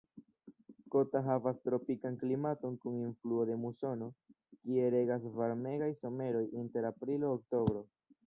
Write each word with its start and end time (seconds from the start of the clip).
Kota 0.93 1.19
havas 1.25 1.59
tropikan 1.67 2.15
klimaton 2.23 2.79
kun 2.85 2.95
influo 3.09 3.43
de 3.51 3.57
musono, 3.65 4.09
kie 4.63 4.89
regas 4.97 5.29
varmegaj 5.41 5.93
someroj 6.03 6.45
inter 6.65 6.89
aprilo-oktobro. 6.93 7.85